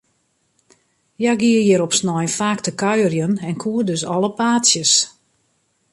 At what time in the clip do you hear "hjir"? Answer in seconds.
1.65-1.83